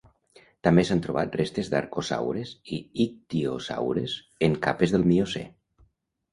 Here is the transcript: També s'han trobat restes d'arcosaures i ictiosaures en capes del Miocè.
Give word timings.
També 0.67 0.85
s'han 0.87 1.01
trobat 1.07 1.37
restes 1.41 1.69
d'arcosaures 1.73 2.55
i 2.79 2.81
ictiosaures 3.07 4.19
en 4.51 4.59
capes 4.67 4.99
del 4.99 5.09
Miocè. 5.15 5.49